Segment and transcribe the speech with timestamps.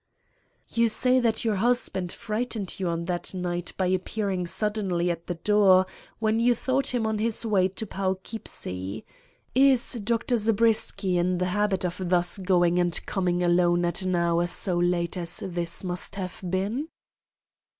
[0.69, 5.35] "You say that your husband frightened you on that night by appearing suddenly at the
[5.35, 5.85] door
[6.17, 9.05] when you thought him on his way to Poughkeepsie.
[9.53, 10.37] Is Dr.
[10.37, 15.17] Zabriskie in the habit of thus going and coming alone at an hour so late
[15.17, 16.87] as this must have been?"